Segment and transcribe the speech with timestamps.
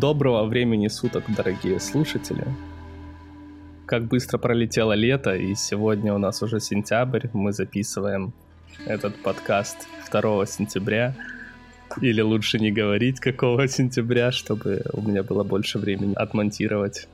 [0.00, 2.44] Доброго времени суток, дорогие слушатели.
[3.84, 7.26] Как быстро пролетело лето, и сегодня у нас уже сентябрь.
[7.32, 8.32] Мы записываем
[8.86, 11.16] этот подкаст 2 сентября.
[12.00, 17.08] Или лучше не говорить, какого сентября, чтобы у меня было больше времени отмонтировать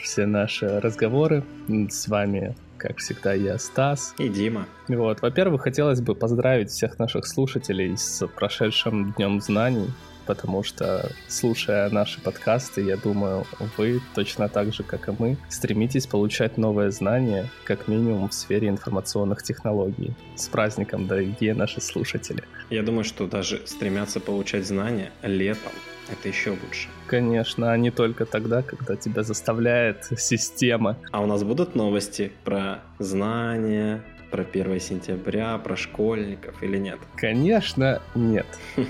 [0.00, 1.42] все наши разговоры.
[1.88, 4.14] С вами, как всегда, я, Стас.
[4.18, 4.68] И Дима.
[4.86, 9.88] Вот, во-первых, хотелось бы поздравить всех наших слушателей с прошедшим Днем Знаний
[10.26, 16.06] потому что, слушая наши подкасты, я думаю, вы точно так же, как и мы, стремитесь
[16.06, 20.12] получать новые знания, как минимум в сфере информационных технологий.
[20.34, 22.42] С праздником, дорогие наши слушатели.
[22.70, 25.72] Я думаю, что даже стремятся получать знания летом.
[26.10, 26.88] Это еще лучше.
[27.06, 30.96] Конечно, а не только тогда, когда тебя заставляет система.
[31.10, 36.98] А у нас будут новости про знания, про 1 сентября, про школьников или нет?
[37.16, 38.46] Конечно, нет.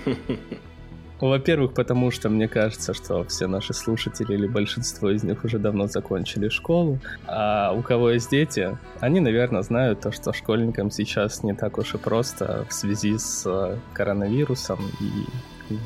[1.21, 5.87] Во-первых, потому что мне кажется, что все наши слушатели или большинство из них уже давно
[5.87, 11.55] закончили школу, а у кого есть дети, они, наверное, знают то, что школьникам сейчас не
[11.55, 15.27] так уж и просто в связи с э, коронавирусом и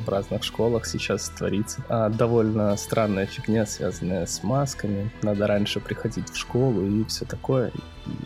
[0.05, 1.83] в разных школах сейчас творится.
[1.89, 5.11] А довольно странная фигня, связанная с масками.
[5.23, 7.71] Надо раньше приходить в школу и все такое.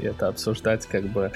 [0.01, 1.33] И это обсуждать как бы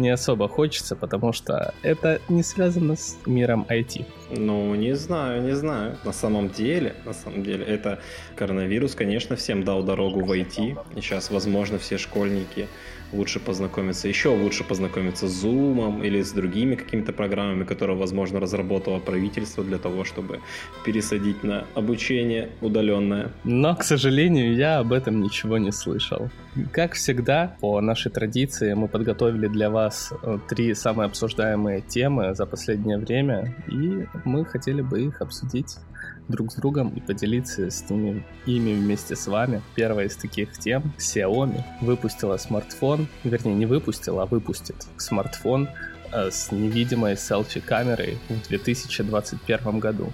[0.00, 4.04] не особо хочется, потому что это не связано с миром IT.
[4.30, 5.96] Ну, не знаю, не знаю.
[6.04, 8.00] На самом деле, на самом деле, это
[8.36, 10.78] коронавирус, конечно, всем дал дорогу в IT.
[10.96, 12.66] И сейчас, возможно, все школьники
[13.12, 18.98] лучше познакомиться, еще лучше познакомиться с Zoom или с другими какими-то программами, которые, возможно, разработало
[18.98, 20.40] правительство для того, чтобы
[20.84, 23.32] пересадить на обучение удаленное.
[23.44, 26.30] Но, к сожалению, я об этом ничего не слышал.
[26.72, 32.46] Как всегда, по нашей традиции мы подготовили для вас э, три самые обсуждаемые темы за
[32.46, 35.76] последнее время, и мы хотели бы их обсудить
[36.30, 39.62] друг с другом и поделиться с ними ими вместе с вами.
[39.74, 45.68] Первая из таких тем Xiaomi выпустила смартфон, вернее не выпустила, а выпустит смартфон
[46.12, 50.12] э, с невидимой селфи-камерой в 2021 году.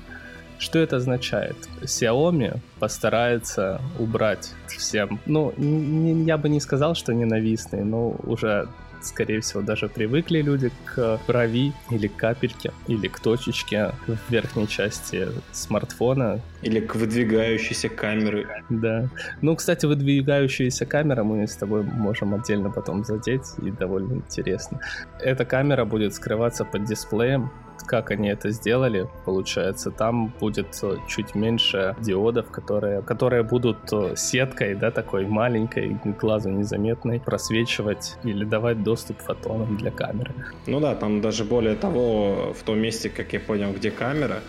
[0.59, 1.57] Что это означает?
[1.83, 8.69] Xiaomi постарается убрать всем, ну, не, я бы не сказал, что ненавистные, но уже
[9.07, 14.69] скорее всего, даже привыкли люди к брови или к капельке, или к точечке в верхней
[14.69, 16.41] части смартфона.
[16.63, 18.47] Или к выдвигающейся камеры.
[18.69, 19.09] Да.
[19.43, 24.81] Ну, кстати, выдвигающаяся камера мы с тобой можем отдельно потом задеть, и довольно интересно.
[25.21, 27.51] Эта камера будет скрываться под дисплеем,
[27.87, 34.15] как они это сделали, получается, там будет э, чуть меньше диодов, которые, которые будут э,
[34.17, 40.33] сеткой, да, такой маленькой, глазу незаметной, просвечивать или давать доступ фотонам для камеры.
[40.67, 44.41] Ну да, там даже более того, в том месте, как я понял, где камера,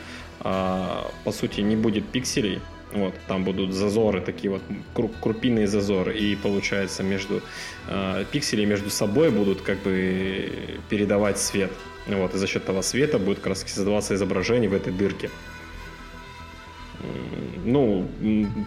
[0.42, 2.60] а, по сути, не будет пикселей,
[2.94, 4.62] вот, там будут зазоры, такие вот
[5.22, 7.42] крупинные зазоры, и получается между
[7.90, 10.50] э, пиксели между собой будут как бы
[10.90, 11.72] передавать свет.
[12.08, 15.30] Вот, и за счет того света будет как создаваться изображение в этой дырке.
[17.66, 18.08] Ну,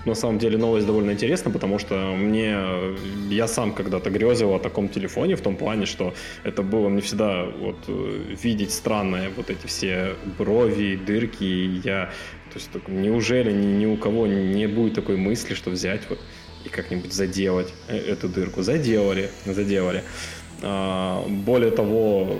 [0.05, 2.57] на самом деле новость довольно интересна, потому что мне,
[3.31, 6.15] я сам когда-то грезил о таком телефоне, в том плане, что
[6.45, 7.77] это было мне всегда вот
[8.43, 12.13] видеть странные вот эти все брови, дырки, и я,
[12.53, 16.19] то есть неужели ни, ни у кого не будет такой мысли, что взять вот
[16.65, 18.63] и как-нибудь заделать э, эту дырку?
[18.63, 20.05] Заделали, заделали.
[20.63, 22.39] А, более того,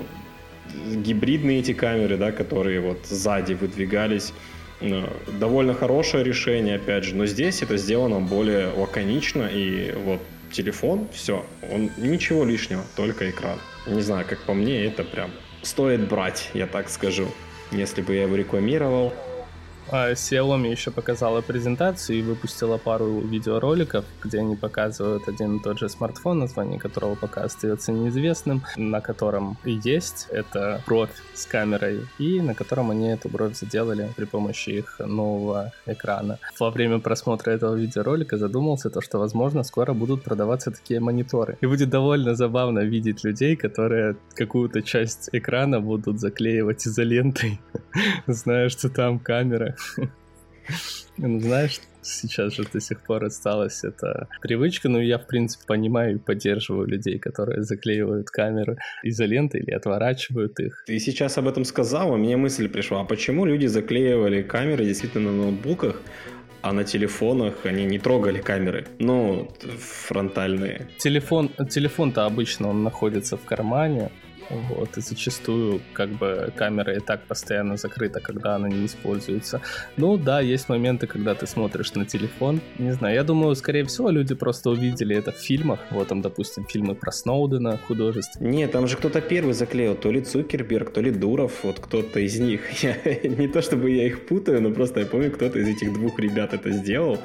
[0.73, 4.33] гибридные эти камеры, да, которые вот сзади выдвигались,
[4.79, 5.07] э,
[5.39, 11.45] довольно хорошее решение, опять же, но здесь это сделано более лаконично, и вот телефон, все,
[11.71, 13.59] он ничего лишнего, только экран.
[13.87, 17.27] Не знаю, как по мне, это прям стоит брать, я так скажу.
[17.71, 19.13] Если бы я его рекламировал,
[19.89, 25.89] Xiaomi еще показала презентацию и выпустила пару видеороликов, где они показывают один и тот же
[25.89, 32.53] смартфон, название которого пока остается неизвестным, на котором есть эта бровь с камерой, и на
[32.53, 36.39] котором они эту бровь заделали при помощи их нового экрана.
[36.59, 41.57] Во время просмотра этого видеоролика задумался то, что, возможно, скоро будут продаваться такие мониторы.
[41.61, 47.59] И будет довольно забавно видеть людей, которые какую-то часть экрана будут заклеивать изолентой,
[48.27, 49.70] зная, что там камера
[51.17, 56.15] ну, знаешь, сейчас же до сих пор осталась эта привычка, но я, в принципе, понимаю
[56.15, 60.83] и поддерживаю людей, которые заклеивают камеры изолентой или отворачивают их.
[60.85, 65.31] Ты сейчас об этом сказал, а мне мысль пришла, а почему люди заклеивали камеры действительно
[65.31, 66.01] на ноутбуках,
[66.61, 69.49] а на телефонах они не трогали камеры, ну,
[70.07, 70.87] фронтальные.
[70.97, 74.11] Телефон, телефон-то обычно он находится в кармане,
[74.69, 79.61] Вот, и зачастую как бы камера и так постоянно закрыта, когда она не используется.
[79.97, 82.61] Ну да, есть моменты, когда ты смотришь на телефон.
[82.77, 85.79] Не знаю, я думаю, скорее всего, люди просто увидели это в фильмах.
[85.91, 88.51] Вот там, допустим, фильмы про Сноудена художественные.
[88.51, 92.39] Нет, там же кто-то первый заклеил, то ли Цукерберг, то ли Дуров, вот кто-то из
[92.39, 92.61] них.
[92.83, 96.19] Я, не то чтобы я их путаю, но просто я помню, кто-то из этих двух
[96.19, 97.17] ребят это сделал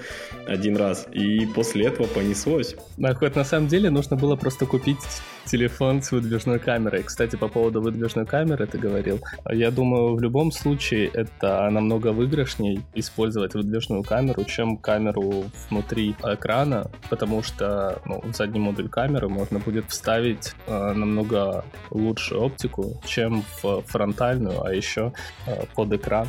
[0.46, 2.76] один раз, и после этого понеслось.
[2.96, 4.98] Да, хоть на самом деле нужно было просто купить
[5.46, 7.02] телефон с выдвижной камерой.
[7.02, 9.20] Кстати, по поводу выдвижной камеры ты говорил.
[9.50, 16.90] Я думаю, в любом случае это намного выигрышней использовать выдвижную камеру, чем камеру внутри экрана,
[17.08, 23.44] потому что ну, в задний модуль камеры можно будет вставить э, намного лучшую оптику, чем
[23.62, 25.12] в фронтальную, а еще
[25.46, 26.26] э, под экран.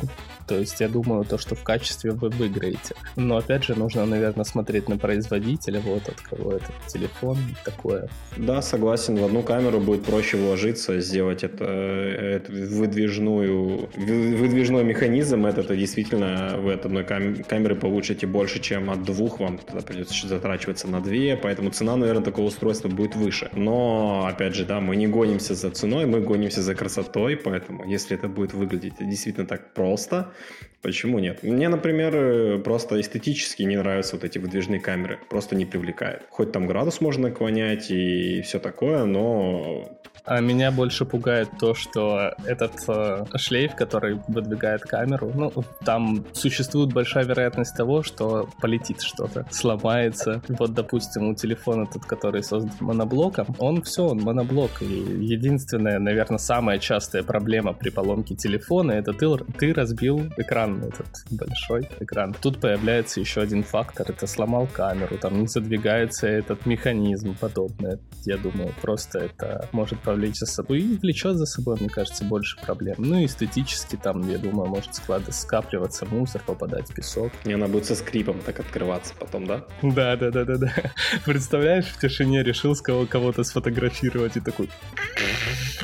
[0.48, 2.94] То есть я думаю, то, что в качестве вы выиграете.
[3.16, 8.08] Но опять же, нужно, наверное, смотреть на производителя, вот от кого этот телефон, такое.
[8.36, 9.16] Да, согласен.
[9.16, 15.44] В одну камеру будет проще вложиться, сделать это, это выдвижную, выдвижной механизм.
[15.44, 19.40] Это, это действительно вы от одной кам- камеры получите больше, чем от двух.
[19.40, 23.50] Вам тогда придется затрачиваться на две, поэтому цена, наверное, такого устройства будет выше.
[23.52, 28.16] Но, опять же, да, мы не гонимся за ценой, мы гонимся за красотой, поэтому если
[28.16, 30.32] это будет выглядеть действительно так просто,
[30.80, 31.42] Почему нет?
[31.42, 35.18] Мне, например, э, просто эстетически не нравятся вот эти выдвижные камеры.
[35.28, 36.22] Просто не привлекает.
[36.30, 42.34] Хоть там градус можно наклонять и все такое, но а меня больше пугает то, что
[42.44, 45.52] этот э, шлейф, который выдвигает камеру, ну,
[45.84, 50.42] там существует большая вероятность того, что полетит что-то, сломается.
[50.48, 54.82] Вот, допустим, у телефона тот, который создан моноблоком, он все, он моноблок.
[54.82, 61.06] И единственная, наверное, самая частая проблема при поломке телефона, это ты, ты разбил экран, этот
[61.30, 62.34] большой экран.
[62.38, 67.98] Тут появляется еще один фактор, это сломал камеру, там не задвигается этот механизм подобное.
[68.24, 72.58] Я думаю, просто это может повлиять за собой и влечет за собой, мне кажется, больше
[72.60, 72.96] проблем.
[72.98, 77.32] Ну и эстетически там, я думаю, может склады скапливаться мусор, попадать в песок.
[77.44, 79.64] И она будет со скрипом так открываться потом, да?
[79.82, 80.72] Да, да, да, да, да.
[81.24, 84.70] Представляешь, в тишине решил с кого- кого-то сфотографировать и такой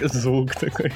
[0.02, 0.92] звук такой.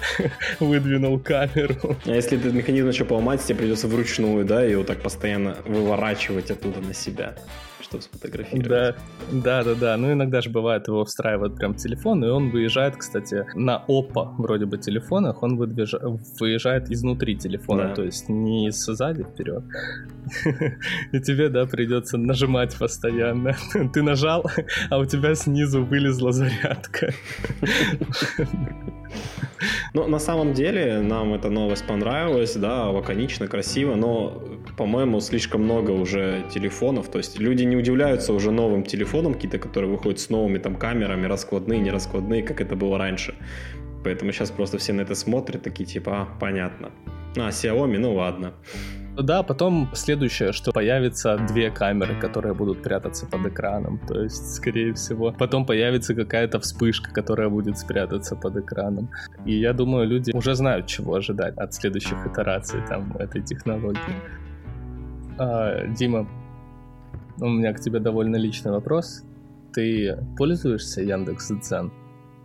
[0.60, 1.96] Выдвинул камеру.
[2.04, 6.50] А если этот механизм еще поломать, тебе придется вручную, да, и вот так постоянно выворачивать
[6.50, 7.36] оттуда на себя
[8.02, 8.68] чтобы сфотографировать.
[8.68, 8.94] Да,
[9.32, 9.96] да, да, да.
[9.96, 14.34] Ну, иногда же бывает, его встраивают прям в телефон, и он выезжает, кстати, на Oppo
[14.38, 15.94] вроде бы телефонах, он выдвиж...
[16.40, 17.94] выезжает изнутри телефона, да.
[17.94, 19.64] то есть не сзади вперед.
[21.12, 23.56] И тебе, да, придется нажимать постоянно.
[23.92, 24.50] Ты нажал,
[24.90, 27.12] а у тебя снизу вылезла зарядка.
[29.94, 34.42] Ну, на самом деле, нам эта новость понравилась, да, лаконично, красиво, но,
[34.76, 39.90] по-моему, слишком много уже телефонов, то есть люди не удивляются уже новым телефонам какие-то, которые
[39.90, 43.34] выходят с новыми там камерами, раскладные, не раскладные, как это было раньше.
[44.04, 46.90] Поэтому сейчас просто все на это смотрят, такие типа, а, понятно.
[47.36, 48.52] А, Xiaomi, ну ладно.
[49.18, 53.98] Да, потом следующее, что появится две камеры, которые будут прятаться под экраном.
[54.06, 59.10] То есть, скорее всего, потом появится какая-то вспышка, которая будет спрятаться под экраном.
[59.46, 64.00] И я думаю, люди уже знают, чего ожидать от следующих итераций там этой технологии.
[65.38, 66.28] А, Дима,
[67.40, 69.22] у меня к тебе довольно личный вопрос.
[69.72, 71.92] Ты пользуешься Яндекс.Дзен?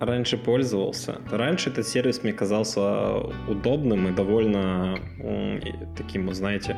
[0.02, 1.22] раньше пользовался.
[1.32, 3.18] Раньше этот сервис мне казался
[3.48, 4.98] удобным и довольно
[5.96, 6.78] таким, знаете,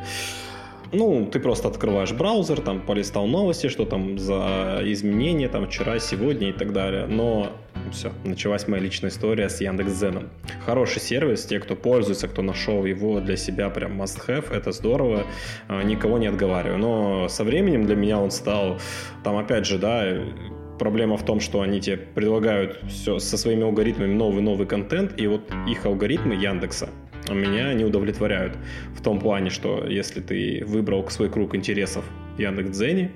[0.91, 6.49] ну, ты просто открываешь браузер, там полистал новости, что там за изменения, там вчера, сегодня
[6.49, 7.07] и так далее.
[7.07, 7.49] Но
[7.91, 10.29] все, началась моя личная история с Яндекс.Зеном.
[10.65, 15.25] Хороший сервис, те, кто пользуется, кто нашел его для себя прям must-have, это здорово,
[15.67, 16.77] а, никого не отговариваю.
[16.77, 18.79] Но со временем для меня он стал,
[19.23, 20.05] там опять же, да,
[20.79, 25.49] проблема в том, что они тебе предлагают все со своими алгоритмами новый-новый контент, и вот
[25.67, 26.89] их алгоритмы Яндекса
[27.29, 28.57] меня не удовлетворяют.
[28.95, 32.03] В том плане, что если ты выбрал свой круг интересов
[32.35, 33.11] в Яндекс.Дзене,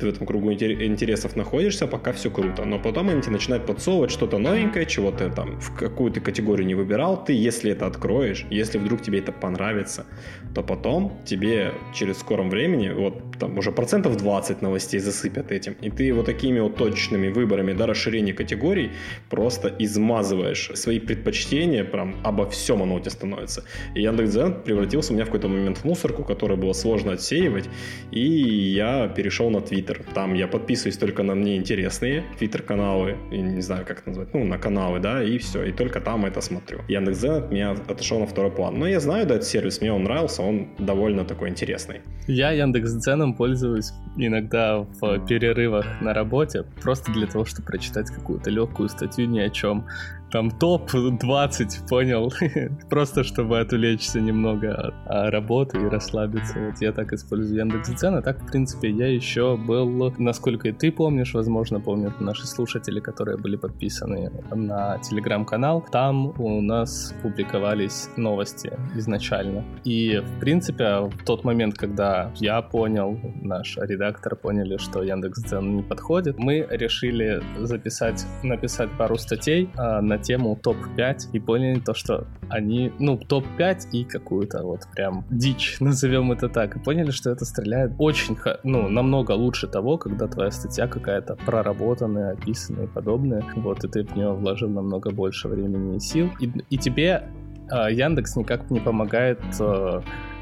[0.00, 2.64] ты в этом кругу интересов находишься, пока все круто.
[2.64, 6.66] Но потом они тебе начинают подсовывать что-то новенькое, чего ты там в какую то категорию
[6.66, 7.24] не выбирал.
[7.24, 10.06] Ты, если это откроешь, если вдруг тебе это понравится,
[10.54, 15.76] то потом тебе через скором времени, вот там уже процентов 20 новостей засыпят этим.
[15.80, 18.90] И ты вот такими вот точечными выборами, да, расширения категорий
[19.28, 23.64] просто измазываешь свои предпочтения, прям обо всем оно у тебя становится.
[23.94, 27.68] И Яндекс.Дзен превратился у меня в какой-то момент в мусорку, которую было сложно отсеивать,
[28.10, 30.14] и я перешел на Твиттер Твиттер.
[30.14, 34.58] Там я подписываюсь только на мне интересные Твиттер-каналы, не знаю, как это назвать, ну, на
[34.58, 36.80] каналы, да, и все, и только там это смотрю.
[36.88, 38.78] Яндекс.Зен от меня отошел на второй план.
[38.78, 42.00] Но я знаю, да, этот сервис, мне он нравился, он довольно такой интересный.
[42.26, 48.88] Я Яндекс.Дзеном пользуюсь иногда в перерывах на работе, просто для того, чтобы прочитать какую-то легкую
[48.88, 49.86] статью ни о чем.
[50.30, 52.32] Там топ-20, понял?
[52.90, 56.58] Просто чтобы отвлечься немного от а, работы и расслабиться.
[56.58, 60.92] Вот я так использую Яндекс.Дзен, а так, в принципе, я еще был, насколько и ты
[60.92, 68.72] помнишь, возможно, помнят наши слушатели, которые были подписаны на телеграм-канал, там у нас публиковались новости
[68.94, 69.64] изначально.
[69.84, 75.82] И, в принципе, в тот момент, когда я понял, наш редактор поняли, что Яндекс.Дзен не
[75.82, 82.26] подходит, мы решили записать, написать пару статей а, на тему топ-5 и поняли то, что
[82.48, 87.44] они, ну, топ-5 и какую-то вот прям дичь, назовем это так, и поняли, что это
[87.44, 93.84] стреляет очень, ну, намного лучше того, когда твоя статья какая-то проработанная, описанная и подобная, вот,
[93.84, 97.28] и ты в нее вложил намного больше времени и сил, и, и тебе
[97.70, 100.00] э, Яндекс никак не помогает э,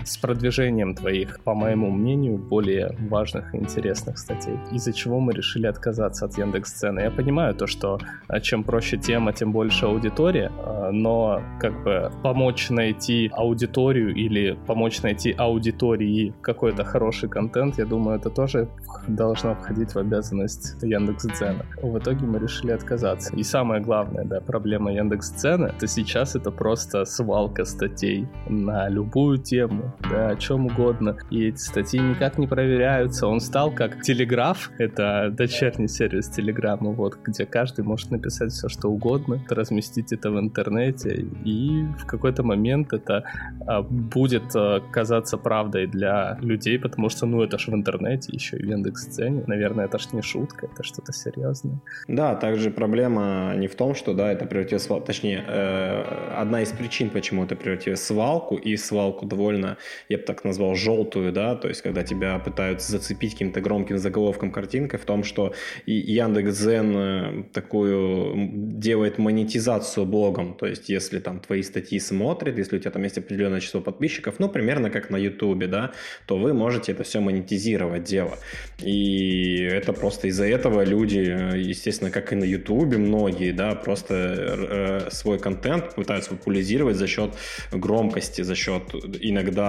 [0.09, 4.59] с продвижением твоих, по моему мнению, более важных и интересных статей.
[4.73, 7.01] Из-за чего мы решили отказаться от Яндекс.Сцены.
[7.01, 7.99] Я понимаю то, что
[8.29, 14.59] а, чем проще тема, тем больше аудитория, а, но как бы помочь найти аудиторию или
[14.67, 18.69] помочь найти аудитории какой-то хороший контент, я думаю, это тоже
[19.07, 21.65] должно входить в обязанность Яндекс.Дзена.
[21.83, 23.35] В итоге мы решили отказаться.
[23.37, 29.93] И самое главное, да, проблема Яндекс.Дзена, то сейчас это просто свалка статей на любую тему,
[30.11, 31.17] да, о чем угодно.
[31.31, 33.27] И эти статьи никак не проверяются.
[33.27, 38.89] Он стал как Телеграф, это дочерний сервис Телеграма, вот, где каждый может написать все, что
[38.89, 43.25] угодно, разместить это в интернете, и в какой-то момент это
[43.67, 48.57] а, будет а, казаться правдой для людей, потому что, ну, это же в интернете, еще
[48.57, 49.45] и в Яндекс.Сцене.
[49.47, 51.81] Наверное, это ж не шутка, это что-то серьезное.
[52.07, 54.89] Да, также проблема не в том, что, да, это превратилось.
[55.07, 56.03] Точнее, э,
[56.37, 59.78] одна из причин, почему это превратилось в свалку, и свалку довольно
[60.09, 64.51] я бы так назвал, желтую, да, то есть когда тебя пытаются зацепить каким-то громким заголовком
[64.51, 65.55] картинкой в том, что
[65.87, 68.35] Яндекс.Зен э, такую
[68.79, 73.19] делает монетизацию блогом, то есть если там твои статьи смотрят, если у тебя там есть
[73.19, 75.93] определенное число подписчиков, ну, примерно как на Ютубе, да,
[76.27, 78.39] то вы можете это все монетизировать дело.
[78.83, 84.15] И это просто из-за этого люди, э, естественно, как и на Ютубе многие, да, просто
[84.15, 87.31] э, свой контент пытаются популяризировать за счет
[87.73, 88.83] громкости, за счет
[89.21, 89.68] иногда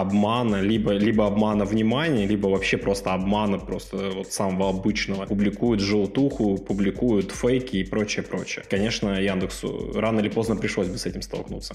[0.00, 5.26] обмана, либо, либо обмана внимания, либо вообще просто обмана просто вот самого обычного.
[5.26, 8.64] Публикуют желтуху, публикуют фейки и прочее, прочее.
[8.70, 11.74] Конечно, Яндексу рано или поздно пришлось бы с этим столкнуться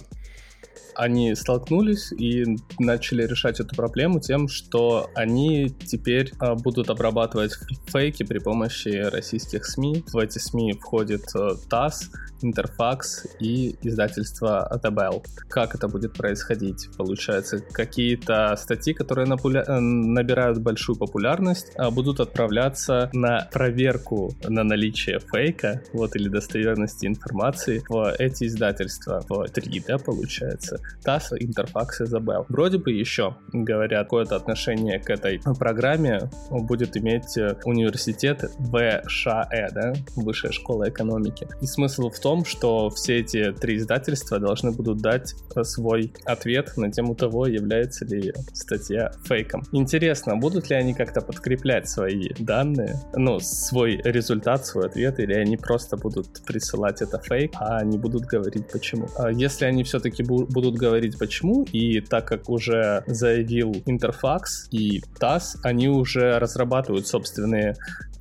[0.96, 2.46] они столкнулись и
[2.80, 7.53] начали решать эту проблему тем, что они теперь а, будут обрабатывать
[7.88, 10.03] фейки при помощи российских СМИ.
[10.12, 12.12] В эти СМИ входит а, ТАСС,
[12.43, 15.23] Интерфакс и издательство АТБЛ.
[15.50, 16.89] Как это будет происходить?
[16.97, 19.63] Получается, какие-то статьи, которые напуля...
[19.67, 27.05] Э, набирают большую популярность, а, будут отправляться на проверку на наличие фейка, вот, или достоверности
[27.05, 32.45] информации в эти издательства, в 3, да, получается, ТАСС, Интерфакс и ЗБЛ.
[32.50, 39.93] Вроде бы еще, говорят, какое-то отношение к этой программе будет иметь э, университет ВШЭ, да,
[40.15, 41.47] Высшая школа экономики.
[41.62, 46.12] И смысл в том, том, что все эти три издательства должны будут дать э, свой
[46.25, 49.62] ответ на тему того, является ли статья фейком.
[49.72, 55.58] Интересно, будут ли они как-то подкреплять свои данные, ну, свой результат, свой ответ, или они
[55.58, 59.08] просто будут присылать это фейк, а не будут говорить почему.
[59.16, 65.58] А если они все-таки будут говорить почему, и так как уже заявил Интерфакс и ТАСС,
[65.63, 67.75] они уже разрабатывают собственные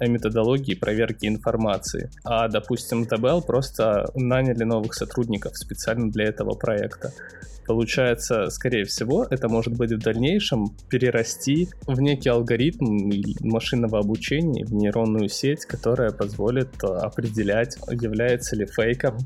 [0.08, 2.10] методологии проверки информации.
[2.24, 7.12] А, допустим, ТБЛ просто наняли новых сотрудников специально для этого проекта.
[7.66, 14.72] Получается, скорее всего, это может быть в дальнейшем перерасти в некий алгоритм машинного обучения, в
[14.72, 19.18] нейронную сеть, которая позволит э, определять, является ли фейком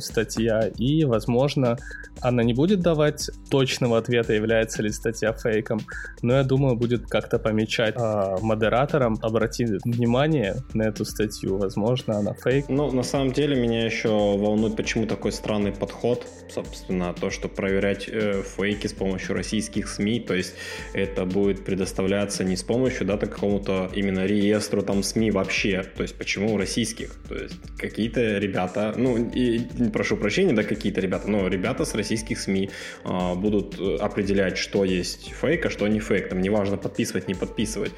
[0.00, 1.78] статья, и, возможно,
[2.20, 5.80] она не будет давать точного ответа, является ли статья фейком,
[6.22, 12.34] но я думаю, будет как-то помечать э, модераторам, обратить внимание на эту статью, возможно, она
[12.34, 12.68] фейк.
[12.68, 17.48] Ну, на самом деле, меня еще волнует, почему такой странный подход, собственно, то, что
[17.88, 20.54] проверять э, фейки с помощью российских СМИ, то есть
[20.92, 26.16] это будет предоставляться не с помощью, да, какому-то именно реестру там СМИ вообще, то есть
[26.16, 29.60] почему российских, то есть какие-то ребята, ну, и,
[29.92, 32.70] прошу прощения, да, какие-то ребята, но ребята с российских СМИ
[33.04, 36.28] а, будут э, определять, что есть фейк, а что не фейк.
[36.28, 37.92] Там неважно подписывать, не подписывать.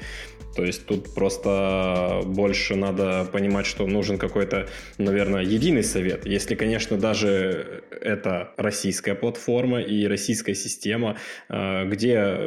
[0.55, 4.67] То есть тут просто больше надо понимать, что нужен какой-то,
[4.97, 6.25] наверное, единый совет.
[6.25, 11.17] Если, конечно, даже это российская платформа и российская система,
[11.49, 12.37] а, где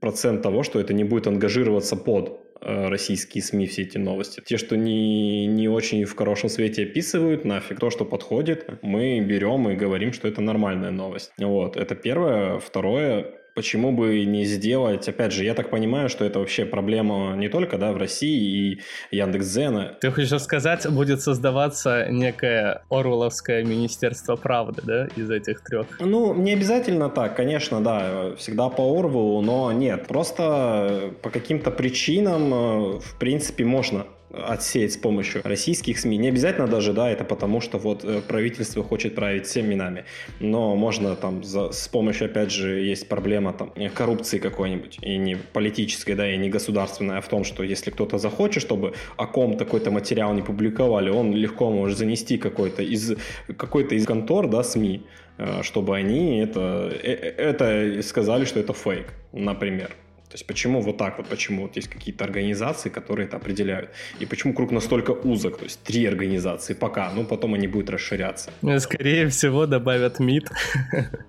[0.00, 4.42] процент того, что это не будет ангажироваться под э, российские СМИ все эти новости.
[4.44, 7.78] Те, что не, не очень в хорошем свете описывают, нафиг.
[7.78, 11.32] То, что подходит, мы берем и говорим, что это нормальная новость.
[11.38, 12.58] Вот, это первое.
[12.58, 17.48] Второе, почему бы не сделать, опять же, я так понимаю, что это вообще проблема не
[17.48, 18.78] только, да, в России
[19.10, 19.96] и Яндекс.Зена.
[20.00, 25.86] Ты хочешь сказать, будет создаваться некое Орвеловское Министерство правды, да, из этих трех?
[26.00, 32.52] Ну, не обязательно так, конечно, да, всегда по Орвелу, но нет, просто по каким-то причинам,
[32.52, 34.06] э, в принципе, можно
[34.46, 36.16] отсеять с помощью российских СМИ.
[36.16, 40.04] Не обязательно даже, да, это потому, что вот э, правительство хочет править всеми нами.
[40.40, 45.36] Но можно там за, с помощью, опять же, есть проблема там коррупции какой-нибудь, и не
[45.36, 49.56] политической, да, и не государственной, а в том, что если кто-то захочет, чтобы о ком
[49.56, 53.16] такой-то материал не публиковали, он легко может занести какой-то из,
[53.56, 55.02] какой-то из контор, да, СМИ,
[55.38, 59.90] э, чтобы они это, э, это сказали, что это фейк, например.
[60.34, 64.26] То есть почему вот так вот, почему вот есть какие-то организации, которые это определяют, и
[64.26, 68.50] почему круг настолько узок, то есть три организации пока, ну потом они будут расширяться.
[68.60, 70.50] Ну, скорее всего добавят МИД.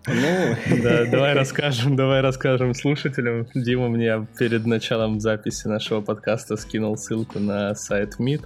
[0.08, 3.46] Ну, да, давай расскажем, давай расскажем слушателям.
[3.54, 8.42] Дима мне перед началом записи нашего подкаста скинул ссылку на сайт МИД,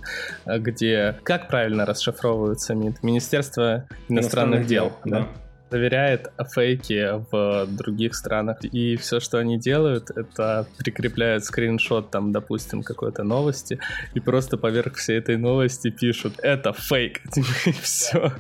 [0.46, 3.02] где как правильно расшифровывается МИД?
[3.02, 5.20] Министерство иностранных, иностранных дел, дел да?
[5.22, 5.28] да
[5.70, 8.64] проверяет фейки в других странах.
[8.64, 13.80] И все, что они делают, это прикрепляют скриншот, там, допустим, какой-то новости,
[14.14, 17.22] и просто поверх всей этой новости пишут «это фейк».
[17.66, 18.34] И все.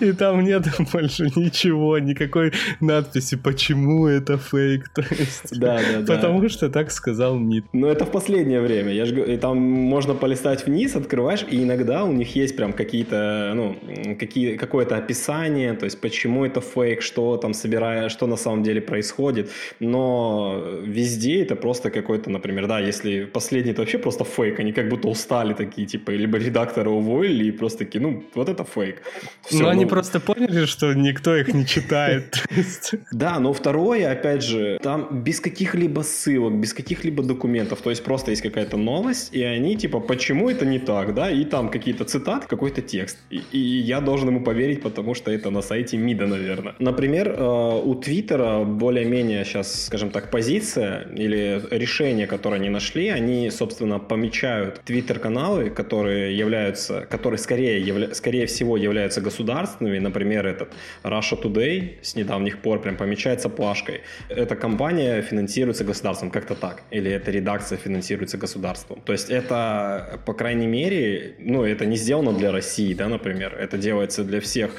[0.00, 4.88] И там нет больше ничего, никакой надписи «почему это фейк».
[4.94, 6.14] То есть, да, да, да.
[6.14, 7.64] Потому что так сказал МИД.
[7.72, 8.92] Но это в последнее время.
[8.92, 13.52] Я же, и там можно полистать вниз, открываешь, и иногда у них есть прям какие-то,
[13.54, 13.76] ну,
[14.18, 18.80] какие, какое-то описание, то есть почему это фейк, что там собирая, что на самом деле
[18.80, 19.50] происходит.
[19.80, 24.88] Но везде это просто какой-то, например, да, если последний это вообще просто фейк, они как
[24.88, 29.02] будто устали такие, типа, либо редактора уволили и просто такие, ну, вот это фейк.
[29.50, 32.44] Все, но ну, они просто поняли, что никто их не читает.
[33.12, 38.30] Да, но второе, опять же, там без каких-либо ссылок, без каких-либо документов, то есть просто
[38.30, 42.46] есть какая-то новость, и они типа, почему это не так, да, и там какие-то цитаты,
[42.46, 43.18] какой-то текст.
[43.30, 46.74] И, я должен ему поверить, потому что это на сайте МИДа, наверное.
[46.78, 53.50] Например, э, у Твиттера более-менее сейчас, скажем так, позиция или решение, которое они нашли, они,
[53.50, 60.68] собственно, помечают Твиттер-каналы, которые являются, которые скорее, явля, скорее всего являются государственными государственными, например, этот
[61.02, 64.00] Russia Today с недавних пор прям помечается плашкой.
[64.28, 66.82] Эта компания финансируется государством, как-то так.
[66.92, 69.00] Или эта редакция финансируется государством.
[69.04, 73.56] То есть это, по крайней мере, ну, это не сделано для России, да, например.
[73.58, 74.70] Это делается для всех,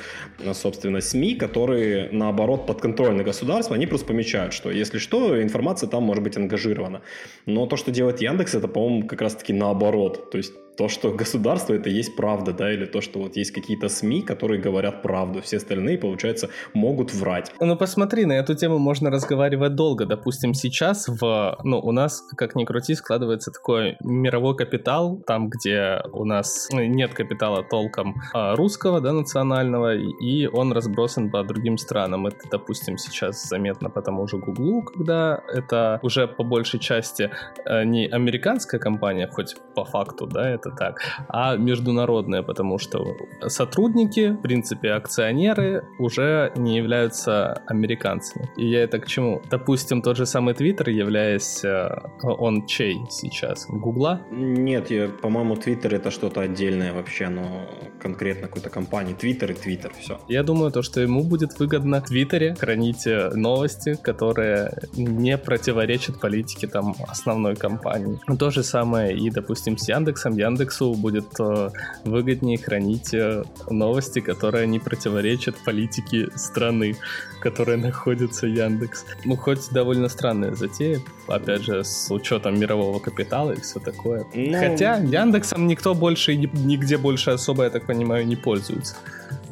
[0.54, 3.74] собственно, СМИ, которые, наоборот, подконтрольны государству.
[3.74, 7.02] Они просто помечают, что, если что, информация там может быть ангажирована.
[7.46, 10.32] Но то, что делает Яндекс, это, по-моему, как раз-таки наоборот.
[10.32, 13.90] То есть то, что государство это есть правда, да, или то, что вот есть какие-то
[13.90, 17.52] СМИ, которые говорят правду, все остальные, получается, могут врать.
[17.60, 20.06] Ну, посмотри, на эту тему можно разговаривать долго.
[20.06, 26.02] Допустим, сейчас в, ну, у нас, как ни крути, складывается такой мировой капитал, там, где
[26.12, 31.78] у нас ну, нет капитала толком а, русского, да, национального, и он разбросан по другим
[31.78, 32.28] странам.
[32.28, 37.30] Это, допустим, сейчас заметно по тому же Гуглу, когда это уже по большей части
[37.66, 44.30] э, не американская компания, хоть по факту, да, это так, а международные, потому что сотрудники,
[44.32, 48.50] в принципе, акционеры уже не являются американцами.
[48.58, 49.42] И я это к чему?
[49.50, 51.90] Допустим, тот же самый Твиттер, являясь э,
[52.24, 53.66] он чей сейчас?
[53.68, 54.22] Гугла?
[54.32, 57.68] Нет, я, по-моему, Твиттер это что-то отдельное вообще, но
[58.02, 59.14] конкретно какой-то компании.
[59.14, 60.20] Твиттер и Твиттер, все.
[60.28, 66.20] Я думаю, то, что ему будет выгодно в Твиттере хранить э, новости, которые не противоречат
[66.20, 68.20] политике там основной компании.
[68.40, 70.34] То же самое и, допустим, с Яндексом.
[70.34, 71.70] Яндекс Яндексу будет э,
[72.04, 76.96] выгоднее хранить э, новости, которые не противоречат политике страны,
[77.38, 79.06] в которой находится Яндекс.
[79.26, 84.26] Ну, хоть довольно странная затея, опять же, с учетом мирового капитала и все такое.
[84.34, 84.60] Ну...
[84.60, 88.96] Хотя Яндексом никто больше, нигде больше особо, я так понимаю, не пользуется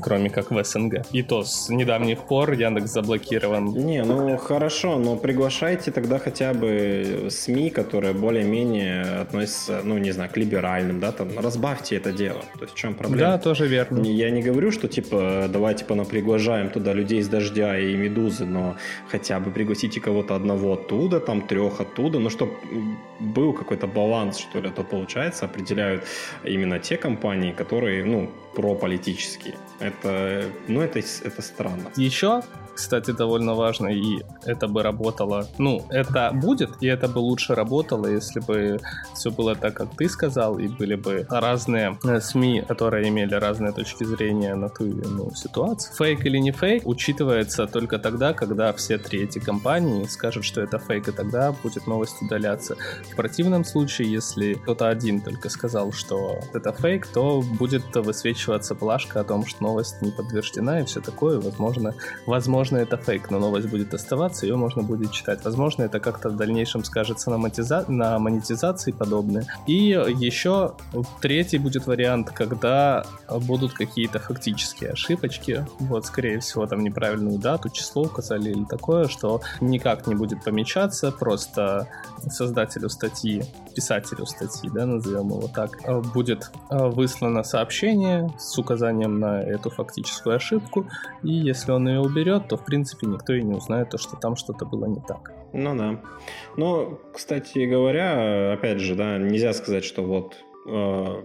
[0.02, 1.06] кроме как в СНГ.
[1.12, 3.74] И то с недавних пор Яндекс заблокирован.
[3.74, 10.30] Не, ну хорошо, но приглашайте тогда хотя бы СМИ, которые более-менее относятся, ну не знаю,
[10.30, 12.42] к либеральным, да, там, разбавьте это дело.
[12.58, 13.32] То есть в чем проблема?
[13.32, 14.02] Да, тоже верно.
[14.06, 18.76] Я не говорю, что типа давайте типа приглажаем туда людей из дождя и медузы, но
[19.10, 22.54] хотя бы пригласите кого-то одного оттуда, там трех оттуда, ну чтобы
[23.20, 26.04] был какой-то баланс, что ли, а то получается, определяют
[26.44, 29.56] именно те компании, которые, ну, прополитические.
[29.80, 31.92] Это, ну, это, это странно.
[31.96, 32.42] Еще
[32.80, 35.48] кстати, довольно важно, и это бы работало.
[35.58, 38.80] Ну, это будет, и это бы лучше работало, если бы
[39.14, 43.74] все было так, как ты сказал, и были бы разные э, СМИ, которые имели разные
[43.74, 45.94] точки зрения на ту или иную ситуацию.
[45.96, 50.80] Фейк или не фейк учитывается только тогда, когда все три эти компании скажут, что это
[50.80, 52.76] фейк, и тогда будет новость удаляться.
[53.12, 59.20] В противном случае, если кто-то один только сказал, что это фейк, то будет высвечиваться плашка
[59.20, 61.40] о том, что новость не подтверждена и все такое.
[61.40, 61.94] Возможно,
[62.26, 65.44] возможно это фейк, но новость будет оставаться, ее можно будет читать.
[65.44, 67.86] Возможно, это как-то в дальнейшем скажется на, монетиза...
[67.88, 69.46] на монетизации подобное.
[69.68, 70.74] И еще
[71.22, 75.66] третий будет вариант, когда будут какие-то фактические ошибочки.
[75.80, 81.12] Вот, скорее всего, там неправильную дату, число указали или такое, что никак не будет помечаться,
[81.12, 81.88] просто
[82.30, 83.44] создателю статьи,
[83.76, 85.78] писателю статьи, да, назовем его так,
[86.14, 90.88] будет выслано сообщение с указанием на эту фактическую ошибку,
[91.24, 94.36] и если он ее уберет, то, в принципе, никто и не узнает то, что там
[94.36, 95.32] что-то было не так.
[95.54, 96.02] Ну да.
[96.58, 101.24] Ну, кстати говоря, опять же, да, нельзя сказать, что вот э,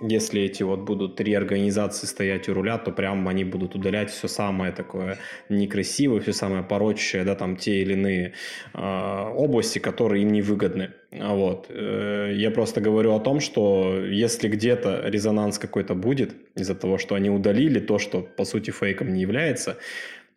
[0.00, 4.28] если эти вот будут три организации стоять у руля, то прям они будут удалять все
[4.28, 5.18] самое такое
[5.48, 8.32] некрасивое, все самое порочащее, да, там те или иные
[8.74, 10.90] э, области, которые им не выгодны.
[11.12, 11.66] Вот.
[11.70, 17.14] Э, я просто говорю о том, что если где-то резонанс какой-то будет из-за того, что
[17.14, 19.78] они удалили то, что по сути фейком не является,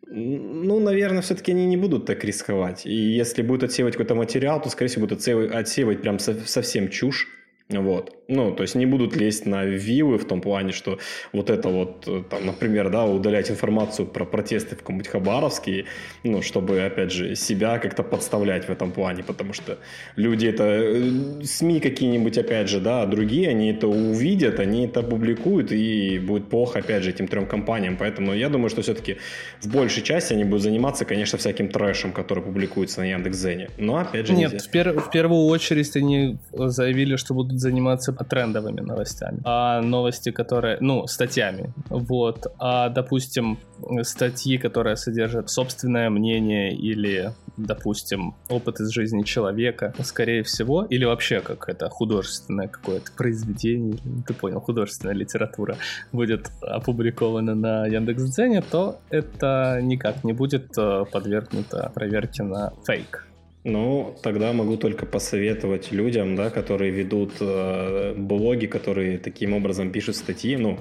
[0.06, 2.86] ну, наверное, все-таки они не будут так рисковать.
[2.86, 7.28] И если будут отсеивать какой-то материал, то, скорее всего, будут отсеивать, прям совсем чушь.
[7.70, 8.12] Вот.
[8.28, 10.98] Ну, то есть не будут лезть на вилы в том плане, что
[11.32, 15.84] вот это вот, э, там, например, да, удалять информацию про протесты в каком-нибудь Хабаровске,
[16.24, 19.78] ну, чтобы, опять же, себя как-то подставлять в этом плане, потому что
[20.16, 25.72] люди это, э, СМИ какие-нибудь, опять же, да, другие, они это увидят, они это публикуют,
[25.72, 27.96] и будет плохо, опять же, этим трем компаниям.
[27.96, 29.16] Поэтому я думаю, что все-таки
[29.60, 33.70] в большей части они будут заниматься, конечно, всяким трэшем, который публикуется на Яндекс.Зене.
[33.78, 38.80] Но, опять же, Нет, в, пер- в первую очередь они заявили, что будут заниматься трендовыми
[38.80, 43.58] новостями, а новости, которые, ну, статьями, вот, а, допустим,
[44.02, 51.40] статьи, которые содержат собственное мнение или, допустим, опыт из жизни человека, скорее всего, или вообще
[51.40, 55.76] как это художественное какое-то произведение, ты понял, художественная литература
[56.12, 63.29] будет опубликована на Яндекс.Дзене, то это никак не будет э, подвергнуто проверке на фейк.
[63.62, 70.16] Ну, тогда могу только посоветовать людям, да, которые ведут э, блоги, которые таким образом пишут
[70.16, 70.78] статьи, ну,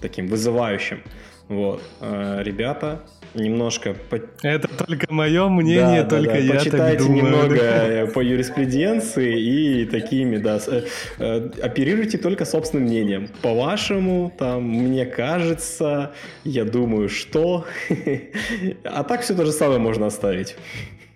[0.00, 1.02] таким вызывающим.
[1.48, 3.00] Вот, э, ребята,
[3.34, 3.96] немножко...
[4.08, 4.20] По...
[4.44, 6.38] Это только мое мнение, да, только да, да.
[6.38, 7.24] я Почитайте так думаю.
[7.24, 10.84] немного по юриспруденции и такими, да, э,
[11.18, 13.28] э, оперируйте только собственным мнением.
[13.42, 16.12] По-вашему, там, мне кажется,
[16.44, 17.64] я думаю, что...
[18.84, 20.56] А так все то же самое можно оставить.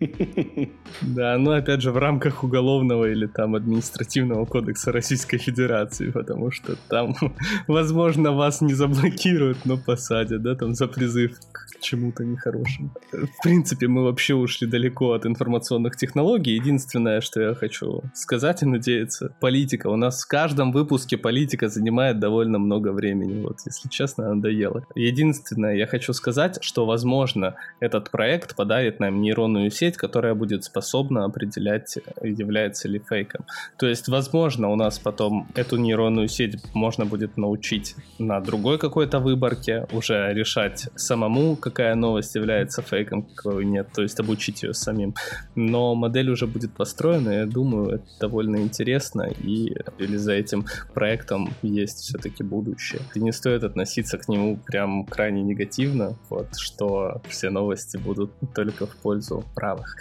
[1.03, 6.77] Да, ну опять же в рамках уголовного или там административного кодекса Российской Федерации, потому что
[6.89, 7.15] там,
[7.69, 12.91] возможно, вас не заблокируют, но посадят, да, там за призыв к чему-то нехорошему.
[13.13, 16.55] В принципе, мы вообще ушли далеко от информационных технологий.
[16.55, 19.89] Единственное, что я хочу сказать и надеяться, политика.
[19.89, 24.87] У нас в каждом выпуске политика занимает довольно много времени, вот, если честно, надоело.
[24.95, 30.65] Единственное, я хочу сказать, что, возможно, этот проект подарит нам нейронную сеть, сеть, которая будет
[30.65, 33.45] способна определять, является ли фейком.
[33.79, 39.21] То есть, возможно, у нас потом эту нейронную сеть можно будет научить на другой какой-то
[39.21, 45.15] выборке, уже решать самому, какая новость является фейком, какой нет, то есть обучить ее самим.
[45.57, 50.65] Но модель уже будет построена, и я думаю, это довольно интересно, и или за этим
[50.95, 53.01] проектом есть все-таки будущее.
[53.17, 58.87] И не стоит относиться к нему прям крайне негативно, вот, что все новости будут только
[58.87, 59.97] в пользу правых правых.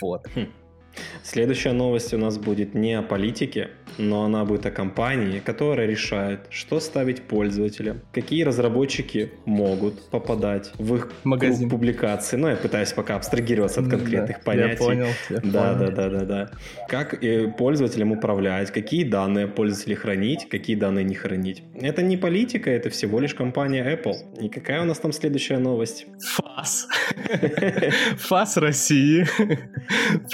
[0.00, 0.26] Вот.
[0.34, 0.52] Хм.
[1.22, 6.40] Следующая новость у нас будет не о политике, но она будет о компании, которая решает,
[6.50, 11.68] что ставить пользователям, какие разработчики могут попадать в их Магазин.
[11.70, 12.36] публикации.
[12.36, 14.70] Ну, я пытаюсь пока абстрагироваться от конкретных да, понятий.
[14.72, 15.06] Я понял.
[15.30, 15.78] Я да, понял.
[15.78, 16.50] да, да, да, да.
[16.88, 17.20] Как
[17.56, 21.62] пользователям управлять, какие данные пользователи хранить, какие данные не хранить.
[21.80, 24.14] Это не политика, это всего лишь компания Apple.
[24.40, 26.06] И какая у нас там следующая новость?
[26.20, 26.88] ФАС.
[28.18, 29.26] ФАС России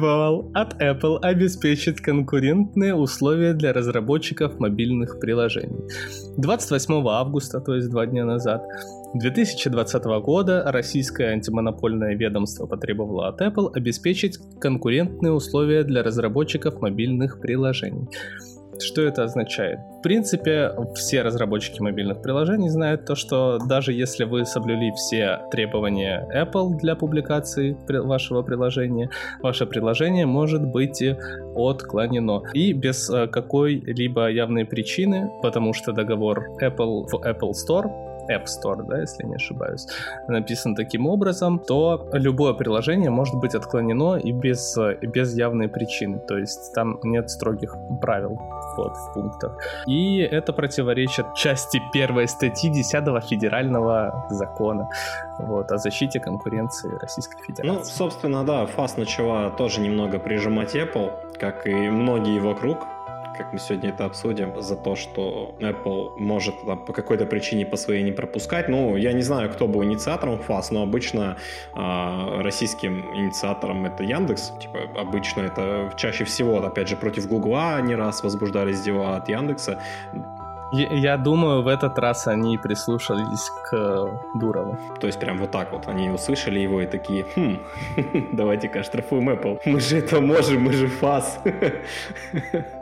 [0.00, 5.84] потребовал от Apple обеспечить конкурентные условия для разработчиков мобильных приложений.
[6.38, 8.62] 28 августа, то есть два дня назад,
[9.14, 18.08] 2020 года российское антимонопольное ведомство потребовало от Apple обеспечить конкурентные условия для разработчиков мобильных приложений.
[18.82, 19.80] Что это означает?
[19.98, 26.26] В принципе, все разработчики мобильных приложений знают то, что даже если вы соблюли все требования
[26.34, 29.10] Apple для публикации вашего приложения,
[29.42, 31.02] ваше приложение может быть
[31.54, 32.42] отклонено.
[32.54, 38.82] И без э, какой-либо явной причины, потому что договор Apple в Apple Store App Store,
[38.82, 39.86] да, если не ошибаюсь,
[40.28, 46.18] написан таким образом, то любое приложение может быть отклонено и без, и без явной причины.
[46.18, 48.38] То есть там нет строгих правил
[48.76, 49.58] вот, в пунктах.
[49.86, 52.90] И это противоречит части первой статьи 10
[53.28, 54.88] федерального закона
[55.38, 57.78] вот, о защите конкуренции Российской Федерации.
[57.78, 62.86] Ну, собственно, да, ФАС начала тоже немного прижимать Apple, как и многие вокруг,
[63.40, 67.76] как мы сегодня это обсудим, за то, что Apple может там, по какой-то причине по
[67.76, 68.68] своей не пропускать.
[68.68, 71.36] Ну, я не знаю, кто был инициатором ФАС, но обычно
[71.74, 74.52] э, российским инициатором это Яндекс.
[74.60, 79.78] Типа, обычно это чаще всего, опять же, против Гугла не раз возбуждались дела от Яндекса.
[80.72, 83.70] Я думаю, в этот раз они прислушались к
[84.34, 84.78] Дурову.
[85.00, 87.58] То есть прям вот так вот они услышали его и такие, хм,
[88.32, 89.60] давайте-ка штрафуем Apple.
[89.64, 91.40] Мы же это можем, мы же ФАС.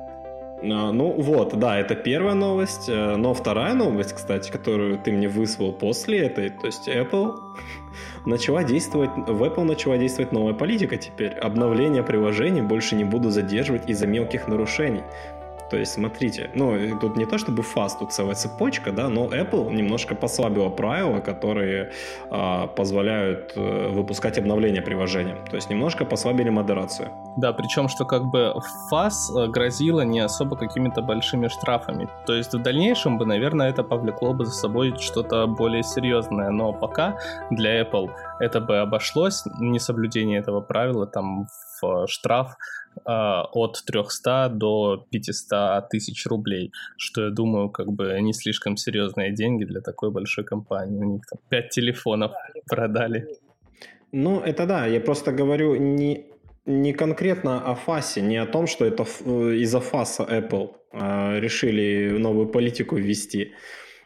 [0.61, 2.89] А, ну вот, да, это первая новость.
[2.89, 7.37] Э, но вторая новость, кстати, которую ты мне выслал после этой, то есть Apple
[8.27, 11.33] начала действовать, в Apple начала действовать новая политика теперь.
[11.33, 15.03] Обновление приложений больше не буду задерживать из-за мелких нарушений.
[15.71, 19.73] То есть, смотрите, ну, тут не то чтобы фаст, тут целая цепочка, да, но Apple
[19.73, 21.93] немножко послабила правила, которые
[22.31, 25.37] э, позволяют э, выпускать обновления приложения.
[25.51, 27.11] То есть, немножко послабили модерацию.
[27.37, 28.55] Да, причем, что как бы
[28.91, 32.09] фас э, грозило не особо какими-то большими штрафами.
[32.27, 36.51] То есть, в дальнейшем бы, наверное, это повлекло бы за собой что-то более серьезное.
[36.51, 37.19] Но пока
[37.51, 41.47] для Apple это бы обошлось, несоблюдение этого правила, там,
[41.81, 48.33] в штраф а, от 300 до 500 тысяч рублей, что я думаю, как бы не
[48.33, 51.05] слишком серьезные деньги для такой большой компании.
[51.05, 52.33] У них там 5 телефонов
[52.67, 53.29] продали.
[54.13, 56.27] Ну, это да, я просто говорю не,
[56.67, 62.17] не конкретно о ФАСе, не о том, что это э, из-за ФАСа Apple э, решили
[62.19, 63.53] новую политику ввести.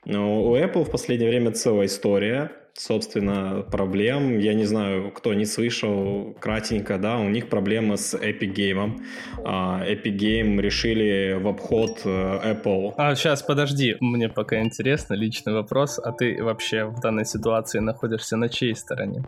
[0.04, 4.38] Но у Apple в последнее время целая история собственно, проблем.
[4.38, 9.00] Я не знаю, кто не слышал, кратенько, да, у них проблемы с Epic Game.
[9.44, 12.94] А, Epic Game решили в обход э, Apple.
[12.96, 18.36] А, сейчас, подожди, мне пока интересно, личный вопрос, а ты вообще в данной ситуации находишься
[18.36, 19.24] на чьей стороне?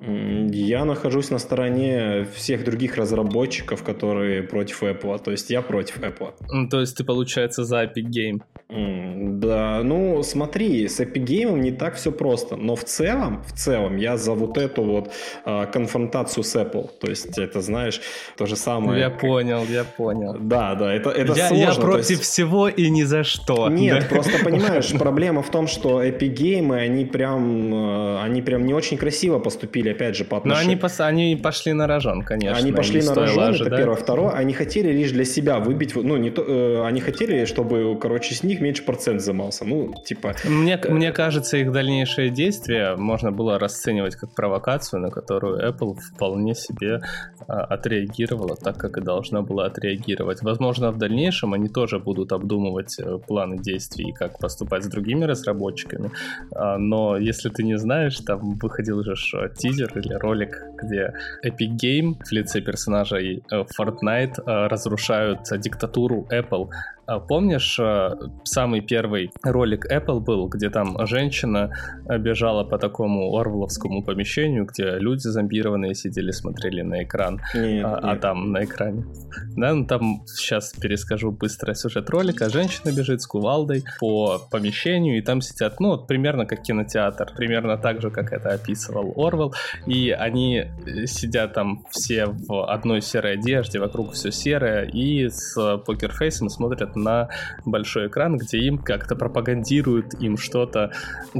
[0.00, 5.22] Я нахожусь на стороне всех других разработчиков, которые против Apple.
[5.22, 6.68] То есть я против Apple.
[6.68, 8.40] То есть ты, получается, за Epic Game?
[8.68, 12.56] Да, ну смотри, с Epic Game не так все просто.
[12.56, 15.12] Но в целом, в целом, я за вот эту вот
[15.44, 16.90] э, конфронтацию с Apple.
[17.00, 18.00] То есть это, знаешь,
[18.36, 19.00] то же самое.
[19.00, 20.36] Я понял, я понял.
[20.40, 21.64] Да, да, это, это я, сложно.
[21.64, 22.22] Я против есть...
[22.22, 23.68] всего и ни за что.
[23.68, 24.06] Нет, да?
[24.08, 28.96] просто понимаешь, проблема в том, что Epic Game, они прям, э, они прям не очень
[28.96, 30.66] красиво поступили хотели, опять же, по отношению...
[30.66, 31.00] Но они, пос...
[31.00, 32.58] они пошли на рожон, конечно.
[32.58, 33.76] Они пошли на рожон, это да?
[33.76, 33.96] первое.
[33.96, 35.94] Второе, они хотели лишь для себя выбить...
[35.94, 36.42] Ну, не то...
[36.42, 39.64] Э, они хотели, чтобы, короче, с них меньше процент взимался.
[39.64, 40.34] Ну, типа...
[40.44, 40.92] Мне, э...
[40.92, 47.00] мне кажется, их дальнейшие действия можно было расценивать как провокацию, на которую Apple вполне себе
[47.48, 50.42] а, отреагировала так, как и должна была отреагировать.
[50.42, 55.24] Возможно, в дальнейшем они тоже будут обдумывать э, планы действий и как поступать с другими
[55.24, 56.10] разработчиками.
[56.54, 59.14] А, но если ты не знаешь, там выходил же
[59.56, 61.12] тизер тизер или ролик, где
[61.44, 66.68] Epic Game в лице персонажей э, Fortnite э, разрушают диктатуру Apple
[67.06, 68.10] а помнишь, э,
[68.44, 71.70] самый первый ролик Apple был, где там женщина
[72.18, 78.02] бежала по такому орвловскому помещению, где люди зомбированные сидели, смотрели на экран, нет, а, а
[78.02, 78.04] нет.
[78.04, 79.04] а там на экране.
[79.56, 82.50] Да, ну там сейчас перескажу быстро сюжет ролика.
[82.50, 87.78] Женщина бежит с кувалдой по помещению, и там сидят, ну, вот примерно как кинотеатр, примерно
[87.78, 89.54] так же, как это описывал Орвел,
[89.86, 95.56] и они э, сидят там все в одной серой одежде, вокруг все серое, и с
[95.86, 97.28] покерфейсом смотрят на
[97.64, 100.92] большой экран, где им как-то пропагандируют им что-то,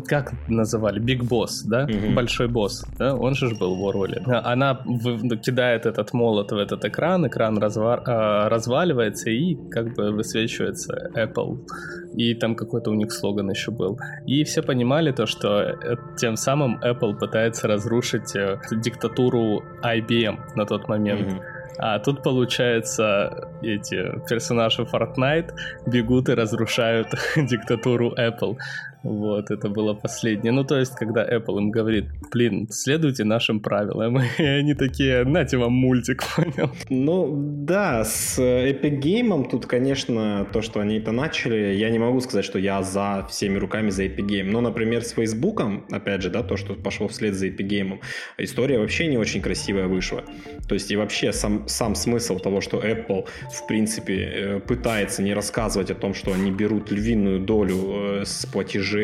[0.07, 2.15] как называли, Big Boss, да, mm-hmm.
[2.15, 4.23] большой босс, да, он же был в Орвеле.
[4.27, 10.11] Она в- кидает этот молот в этот экран, экран разва- э, разваливается и как бы
[10.11, 11.59] высвечивается Apple.
[12.15, 13.99] И там какой-то у них слоган еще был.
[14.27, 20.65] И все понимали то, что э, тем самым Apple пытается разрушить э, диктатуру IBM на
[20.65, 21.29] тот момент.
[21.29, 21.43] Mm-hmm.
[21.79, 23.97] А тут, получается, эти
[24.29, 25.53] персонажи Fortnite
[25.87, 28.57] бегут и разрушают диктатуру Apple.
[29.07, 30.53] Вот, это было последнее.
[30.53, 35.59] Ну, то есть, когда Apple им говорит, блин, следуйте нашим правилам, и они такие, нате
[35.59, 36.71] вам мультик, понял?
[36.91, 37.33] Ну,
[37.65, 42.45] да, с Epic Game тут, конечно, то, что они это начали, я не могу сказать,
[42.45, 44.51] что я за всеми руками за Epic Game.
[44.51, 48.01] Но, например, с Facebook, опять же, да, то, что пошло вслед за Epic Game,
[48.39, 50.25] история вообще не очень красивая вышла.
[50.69, 55.33] То есть, и вообще сам, сам смысл того, что Apple, в принципе, э, пытается не
[55.33, 58.96] рассказывать о том, что они берут львиную долю э, с платежей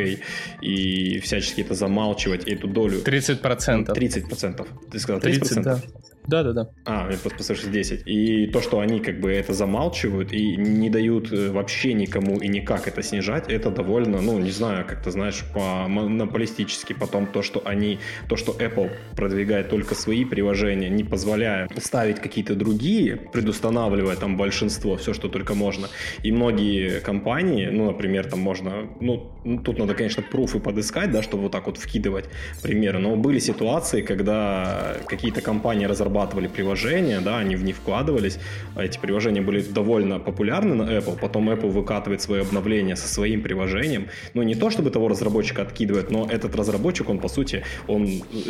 [0.60, 3.00] и всячески это замалчивать, эту долю...
[3.02, 3.86] 30%.
[3.86, 4.66] 30%.
[4.90, 5.20] Ты сказал 30%?
[5.20, 5.80] 30, да.
[6.26, 6.68] Да, да, да.
[6.84, 8.02] А, я просто послышал 10.
[8.06, 12.48] И то, что они как бы это замалчивают и не дают э, вообще никому и
[12.48, 16.92] никак это снижать, это довольно, ну, не знаю, как-то, знаешь, по монополистически.
[16.92, 22.54] Потом то, что они, то, что Apple продвигает только свои приложения, не позволяя ставить какие-то
[22.54, 25.88] другие, предустанавливая там большинство, все, что только можно.
[26.22, 29.32] И многие компании, ну, например, там можно, ну,
[29.64, 32.26] тут надо, конечно, пруфы подыскать, да, чтобы вот так вот вкидывать
[32.62, 38.38] примеры, но были ситуации, когда какие-то компании разрабатывали разрабатывали приложения, да, они в них вкладывались,
[38.76, 44.08] эти приложения были довольно популярны на Apple, потом Apple выкатывает свое обновление со своим приложением,
[44.34, 48.06] ну не то чтобы того разработчика откидывает, но этот разработчик, он по сути, он,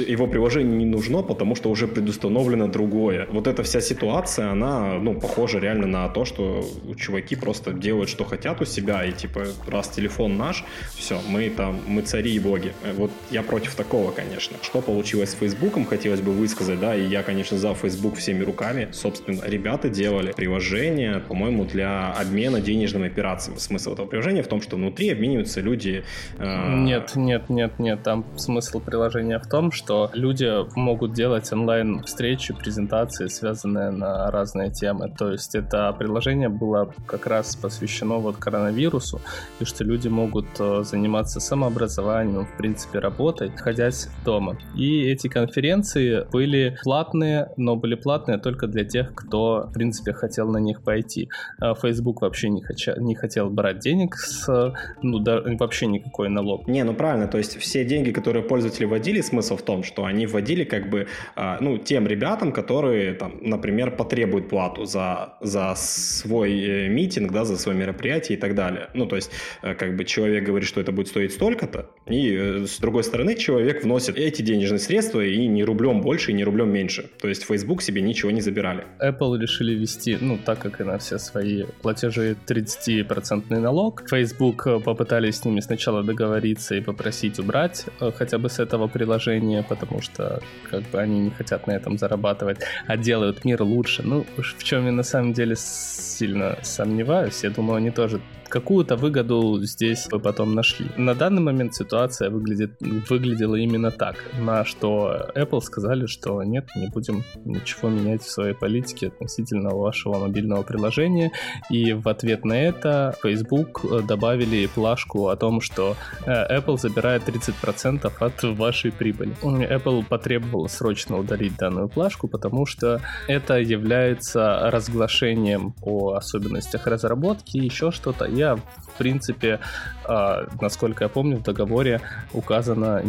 [0.08, 3.26] его приложение не нужно, потому что уже предустановлено другое.
[3.30, 6.64] Вот эта вся ситуация, она, ну, похожа реально на то, что
[6.96, 10.64] чуваки просто делают, что хотят у себя, и типа, раз телефон наш,
[10.96, 12.72] все, мы там, мы цари и боги.
[12.96, 14.56] Вот я против такого, конечно.
[14.62, 18.44] Что получилось с Фейсбуком, хотелось бы высказать, да, и я, конечно, конечно, за Facebook всеми
[18.44, 18.88] руками.
[18.92, 23.58] Собственно, ребята делали приложение, по-моему, для обмена денежными операциями.
[23.58, 26.04] Смысл этого приложения в том, что внутри обмениваются люди...
[26.38, 26.74] Э...
[26.74, 28.02] Нет, нет, нет, нет.
[28.02, 35.12] Там смысл приложения в том, что люди могут делать онлайн-встречи, презентации, связанные на разные темы.
[35.18, 39.20] То есть это приложение было как раз посвящено вот коронавирусу,
[39.60, 44.56] и что люди могут э, заниматься самообразованием, в принципе, работой, находясь дома.
[44.76, 50.48] И эти конференции были платные, но были платные только для тех, кто, в принципе, хотел
[50.48, 51.28] на них пойти.
[51.60, 56.68] А Facebook вообще не, хоча, не хотел брать денег с, ну, да, вообще никакой налог.
[56.68, 60.26] Не, ну правильно, то есть все деньги, которые пользователи вводили, смысл в том, что они
[60.26, 66.52] вводили как бы, а, ну, тем ребятам, которые, там, например, потребуют плату за, за свой
[66.52, 68.88] э, митинг, да, за свое мероприятие и так далее.
[68.94, 69.30] Ну, то есть,
[69.62, 73.34] э, как бы человек говорит, что это будет стоить столько-то, и э, с другой стороны
[73.34, 77.10] человек вносит эти денежные средства и не рублем больше, и не рублем меньше.
[77.20, 78.86] То Facebook себе ничего не забирали.
[79.00, 84.08] Apple решили вести, ну, так как и на все свои платежи 30% налог.
[84.08, 88.88] Facebook э, попытались с ними сначала договориться и попросить убрать э, хотя бы с этого
[88.88, 94.02] приложения, потому что как бы они не хотят на этом зарабатывать, а делают мир лучше.
[94.02, 97.44] Ну, в чем я на самом деле сильно сомневаюсь.
[97.44, 98.20] Я думаю, они тоже
[98.52, 100.86] какую-то выгоду здесь вы потом нашли.
[100.98, 102.72] На данный момент ситуация выглядит,
[103.08, 108.54] выглядела именно так, на что Apple сказали, что нет, не будем ничего менять в своей
[108.54, 111.32] политике относительно вашего мобильного приложения,
[111.70, 118.12] и в ответ на это Facebook добавили плашку о том, что э, Apple забирает 30%
[118.18, 119.32] от вашей прибыли.
[119.42, 127.90] Apple потребовал срочно удалить данную плашку, потому что это является разглашением о особенностях разработки, еще
[127.90, 128.26] что-то.
[128.26, 129.60] Я, в принципе,
[130.04, 132.00] а, насколько я помню, в договоре
[132.32, 133.02] указано,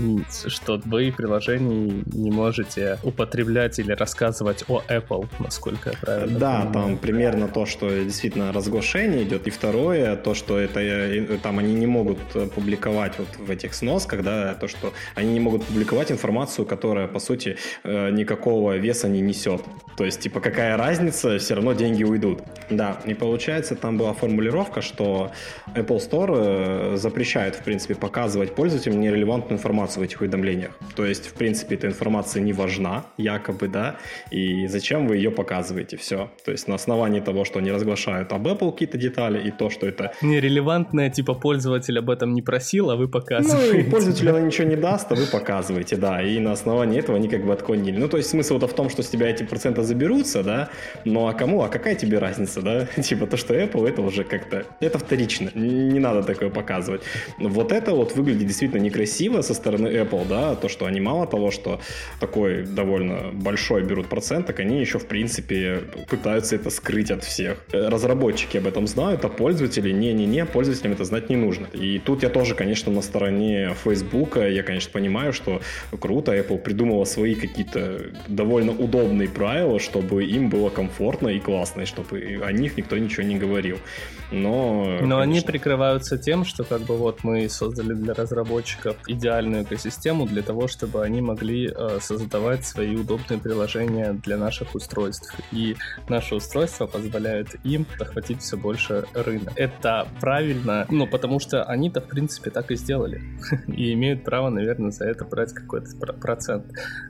[0.47, 6.73] что вы приложений не можете употреблять или рассказывать о Apple, насколько я правильно Да, понимаю.
[6.73, 9.47] там примерно то, что действительно разглашение идет.
[9.47, 13.73] И второе, то, что это э, там они не могут э, публиковать вот в этих
[13.73, 19.07] сносках, да, то, что они не могут публиковать информацию, которая, по сути, э, никакого веса
[19.07, 19.61] не несет.
[19.97, 22.41] То есть, типа, какая разница, все равно деньги уйдут.
[22.69, 25.31] Да, и получается, там была формулировка, что
[25.75, 30.71] Apple Store запрещает, в принципе, показывать пользователям нерелевантную информацию в этих уведомлениях.
[30.95, 33.92] То есть, в принципе, эта информация не важна, якобы, да,
[34.31, 36.31] и зачем вы ее показываете, все.
[36.45, 39.87] То есть, на основании того, что они разглашают об Apple какие-то детали, и то, что
[39.87, 40.13] это...
[40.21, 43.73] Нерелевантная, типа, пользователь об этом не просил, а вы показываете.
[43.73, 47.17] Ну, и пользователю она ничего не даст, а вы показываете, да, и на основании этого
[47.17, 47.97] они как бы отклонили.
[47.97, 50.69] Ну, то есть, смысл в том, что с тебя эти проценты заберутся, да,
[51.05, 52.85] ну, а кому, а какая тебе разница, да?
[53.01, 57.01] Типа, то, что Apple, это уже как-то, это вторично, не надо такое показывать.
[57.37, 61.51] Вот это вот выглядит действительно некрасиво со стороны Apple, да, то, что они мало того,
[61.51, 61.79] что
[62.19, 67.23] такой довольно большой которой берут процент, так они еще, в принципе, пытаются это скрыть от
[67.23, 67.57] всех.
[67.71, 71.67] Разработчики об этом знают, а пользователи не-не-не, пользователям это знать не нужно.
[71.73, 74.37] И тут я тоже, конечно, на стороне Facebook.
[74.37, 75.61] Я, конечно, понимаю, что
[75.99, 81.85] круто, Apple придумала свои какие-то довольно удобные правила, чтобы им было комфортно и классно, и
[81.85, 83.77] чтобы о них никто ничего не говорил.
[84.31, 85.21] Но, Но конечно...
[85.21, 90.67] они прикрываются тем, что как бы вот мы создали для разработчиков идеальную экосистему для того,
[90.67, 95.35] чтобы они могли э, создавать свои удобные приложения для наших устройств.
[95.51, 95.75] И
[96.09, 99.53] наши устройства позволяют им захватить все больше рынок.
[99.55, 103.21] Это правильно, ну, потому что они-то, в принципе, так и сделали.
[103.67, 106.65] и имеют право, наверное, за это брать какой-то процент.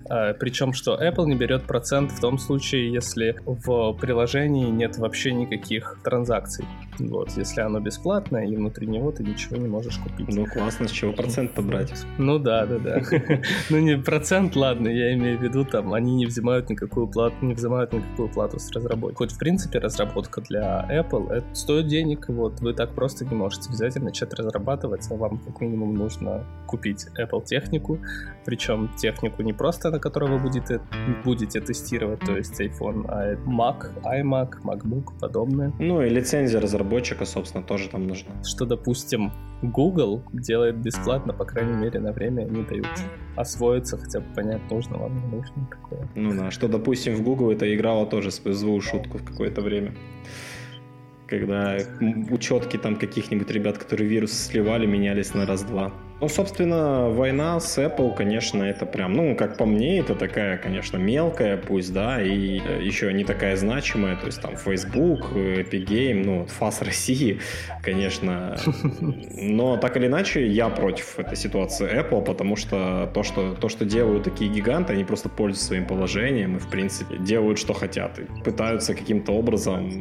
[0.10, 5.34] А, причем, что Apple не берет процент в том случае, если в приложении нет вообще
[5.34, 6.66] никаких транзакций.
[7.00, 10.28] Вот, если оно бесплатное, и внутри него ты ничего не можешь купить.
[10.30, 11.92] Ну, классно, с чего процент побрать?
[12.18, 13.02] Ну да, да, да.
[13.70, 17.54] Ну не процент, ладно, я имею в виду, там, они не взимают никакую плату, не
[17.54, 19.16] взимают никакую плату с разработки.
[19.16, 23.70] Хоть, в принципе, разработка для Apple это стоит денег, вот, вы так просто не можете
[23.70, 27.98] взять и начать разрабатывать, а вам как минимум нужно купить Apple технику,
[28.46, 30.82] причем технику не просто, на которой вы будете,
[31.24, 35.72] будете тестировать, то есть iPhone, а Mac, iMac, MacBook, подобное.
[35.80, 38.44] Ну и лицензия разработчика, собственно, тоже там нужна.
[38.44, 39.32] Что, допустим,
[39.62, 42.88] Google делает бесплатно, по крайней мере, на время не дают
[43.38, 46.08] освоиться, хотя бы понять, нужно вам, не нужно такое.
[46.16, 49.94] Ну да, что, допустим, в Google это играло тоже свою шутку в какое-то время
[51.34, 51.78] когда
[52.30, 55.92] учетки там каких-нибудь ребят, которые вирус сливали, менялись на раз-два.
[56.24, 60.96] Ну, собственно, война с Apple, конечно, это прям, ну, как по мне, это такая, конечно,
[60.96, 66.24] мелкая, пусть, да, и э, еще не такая значимая, то есть там Facebook, Epic Game,
[66.24, 67.42] ну, ФАС России,
[67.82, 68.56] конечно,
[69.36, 73.84] но так или иначе я против этой ситуации Apple, потому что то, что, то, что
[73.84, 78.44] делают такие гиганты, они просто пользуются своим положением и, в принципе, делают, что хотят, и
[78.46, 79.92] пытаются каким-то образом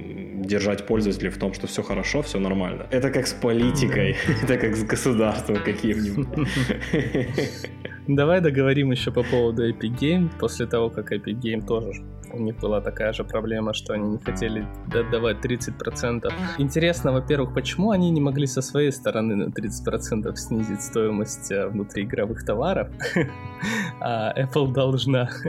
[0.42, 2.86] держать пользователей в том, что все хорошо, все нормально.
[2.90, 6.11] Это как с политикой, это как с государством каким-нибудь.
[8.08, 10.30] Давай договорим еще по поводу Epic Game.
[10.38, 12.02] После того, как Epic Game тоже
[12.32, 16.32] у них была такая же проблема, что они не хотели отдавать 30%.
[16.58, 22.44] Интересно, во-первых, почему они не могли со своей стороны на 30% снизить стоимость э, внутриигровых
[22.44, 22.88] товаров,
[24.00, 25.28] а Apple должна.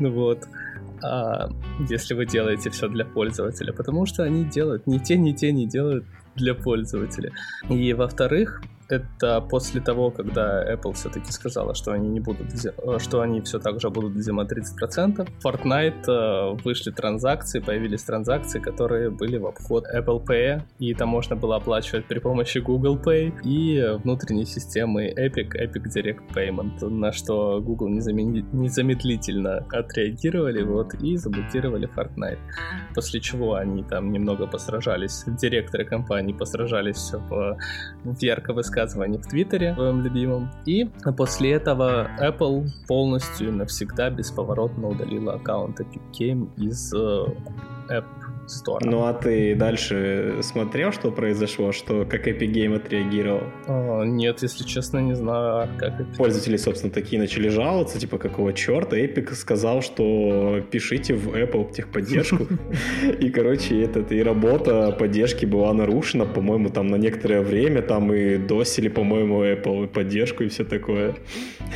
[0.00, 0.48] Вот
[1.02, 1.50] а,
[1.88, 5.66] если вы делаете все для пользователя, потому что они делают ни те, ни те не
[5.66, 6.04] делают
[6.34, 7.32] для пользователя.
[7.68, 8.62] И во-вторых,
[8.92, 12.48] это после того, когда Apple все-таки сказала, что они не будут,
[12.98, 19.10] что они все так же будут взимать 30%, Fortnite э, вышли транзакции, появились транзакции, которые
[19.10, 23.98] были в обход Apple Pay, и это можно было оплачивать при помощи Google Pay и
[24.02, 32.38] внутренней системы Epic, Epic Direct Payment, на что Google незамедлительно отреагировали вот, и заблокировали Fortnite.
[32.94, 37.58] После чего они там немного посражались, директоры компании посражались в,
[38.04, 40.50] в ярко высказывании в Твиттере, своем любимом.
[40.66, 47.26] И после этого Apple полностью навсегда бесповоротно удалила аккаунт Epic Game из э,
[47.88, 48.04] App
[48.50, 48.78] Store.
[48.82, 53.42] Ну а ты дальше смотрел, что произошло, что как Epic Game отреагировал?
[53.66, 56.16] А, нет, если честно, не знаю, а как это.
[56.16, 58.96] Пользователи, собственно, такие начали жаловаться, типа, какого черта?
[58.98, 62.46] Epic сказал, что пишите в Apple техподдержку.
[63.20, 68.36] И, короче, этот, и работа поддержки была нарушена, по-моему, там на некоторое время, там и
[68.36, 71.16] досили, по-моему, Apple поддержку и все такое.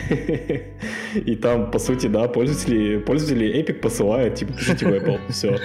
[1.27, 5.59] И там, по сути, да, пользователи, пользователи Epic посылают, типа, пишите в Apple, все.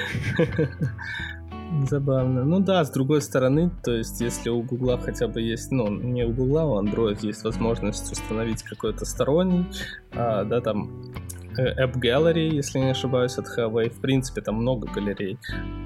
[1.88, 2.46] Забавно.
[2.46, 6.26] Ну да, с другой стороны, то есть если у Гугла хотя бы есть, ну не
[6.26, 9.66] у Гугла, у Android есть возможность установить какой-то сторонний,
[10.12, 10.90] а, да, там
[11.60, 13.90] App Gallery, если не ошибаюсь, от Huawei.
[13.90, 15.38] В принципе, там много галерей.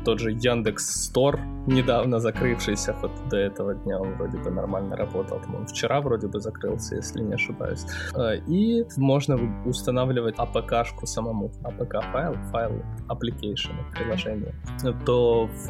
[0.06, 5.40] Тот же Яндекс Store, недавно закрывшийся, вот до этого дня он вроде бы нормально работал.
[5.40, 7.86] По-моему, вчера вроде бы закрылся, если не ошибаюсь.
[8.16, 11.52] Э, и можно устанавливать APK-шку самому.
[11.64, 14.54] APK-файл, файл application, приложение.
[15.06, 15.70] То в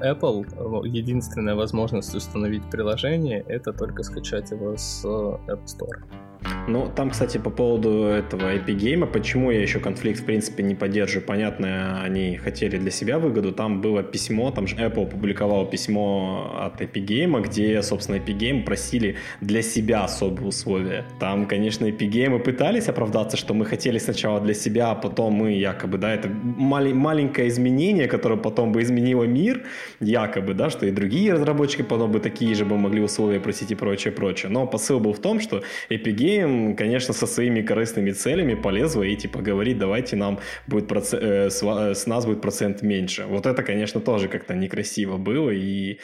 [0.00, 6.27] Apple э, единственная возможность установить приложение это только скачать его с App Store.
[6.68, 10.74] Ну, там, кстати, по поводу этого Epic Game, почему я еще конфликт, в принципе, не
[10.74, 16.60] поддерживаю, понятно, они хотели для себя выгоду, там было письмо, там же Apple публиковал письмо
[16.60, 21.04] от Epic Game, где, собственно, Epic Game просили для себя особые условия.
[21.18, 25.52] Там, конечно, Epic Game пытались оправдаться, что мы хотели сначала для себя, а потом мы
[25.52, 29.62] якобы, да, это мал- маленькое изменение, которое потом бы изменило мир,
[30.00, 33.74] якобы, да, что и другие разработчики потом бы такие же бы могли условия просить и
[33.74, 34.50] прочее, прочее.
[34.50, 39.16] Но посыл был в том, что Epic Потом, конечно, со своими корыстными целями полезла и
[39.16, 43.24] типа говорит, давайте нам будет процент, э, с, э, с нас будет процент меньше.
[43.28, 45.98] Вот это, конечно, тоже как-то некрасиво было и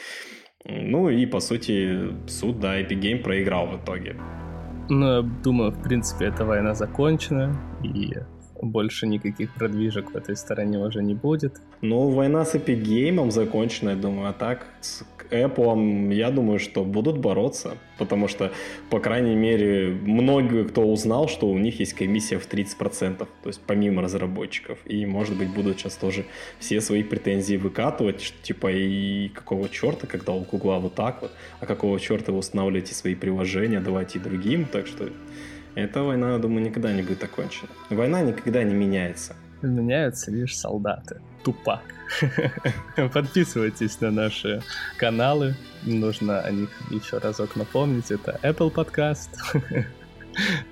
[0.67, 4.15] ну и по сути суд, да, Epic Game проиграл в итоге.
[4.89, 8.13] Ну, я думаю, в принципе, эта война закончена, и
[8.61, 11.61] больше никаких продвижек в этой стороне уже не будет.
[11.81, 16.83] Ну, война с Epic Game закончена, я думаю, а так с Apple, я думаю, что
[16.83, 18.51] будут бороться, потому что,
[18.89, 23.61] по крайней мере, многие, кто узнал, что у них есть комиссия в 30%, то есть
[23.65, 26.25] помимо разработчиков, и, может быть, будут сейчас тоже
[26.59, 31.31] все свои претензии выкатывать, что, типа, и какого черта, когда у Гугла вот так вот,
[31.59, 35.09] а какого черта вы устанавливаете свои приложения, давайте и другим, так что
[35.75, 37.69] эта война, я думаю, никогда не будет окончена.
[37.89, 39.35] Война никогда не меняется.
[39.61, 41.21] Меняются лишь солдаты.
[41.43, 41.81] Тупак.
[43.13, 44.61] Подписывайтесь на наши
[44.97, 45.55] каналы.
[45.83, 48.11] Нужно о них еще разок напомнить.
[48.11, 49.29] Это Apple Podcast.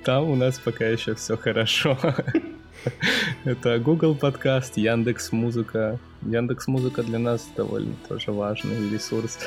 [0.04, 1.98] Там у нас пока еще все хорошо.
[3.46, 6.00] Это Google подкаст, Яндекс Музыка.
[6.22, 9.40] Яндекс Музыка для нас довольно тоже важный ресурс.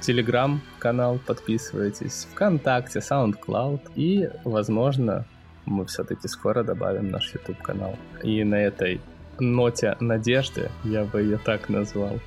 [0.00, 5.26] Телеграм канал подписывайтесь, ВКонтакте, SoundCloud и, возможно,
[5.64, 7.96] мы все-таки скоро добавим наш YouTube канал.
[8.22, 9.00] И на этой
[9.38, 12.18] ноте надежды, я бы ее так назвал,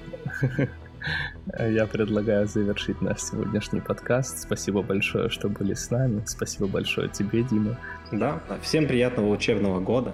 [1.60, 4.40] я предлагаю завершить наш сегодняшний подкаст.
[4.40, 6.24] Спасибо большое, что были с нами.
[6.26, 7.78] Спасибо большое тебе, Дима.
[8.12, 10.14] Да, всем приятного учебного года.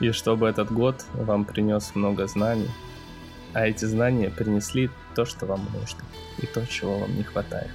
[0.00, 2.70] И чтобы этот год вам принес много знаний,
[3.52, 6.04] а эти знания принесли то, что вам нужно,
[6.38, 7.70] и то, чего вам не хватает.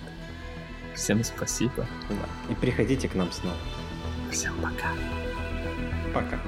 [0.94, 1.88] Всем спасибо.
[2.10, 2.52] Да.
[2.52, 3.56] И приходите к нам снова.
[4.32, 4.92] Всем пока.
[6.14, 6.40] Пока.